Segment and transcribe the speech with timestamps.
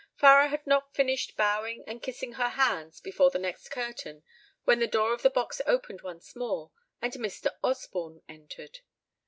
[0.15, 4.23] Farrar had not finished bowing and kissing her hands before the next curtain
[4.63, 6.71] when the door of the box opened once more
[7.03, 7.55] and Mr.
[7.63, 8.79] Osborne entered.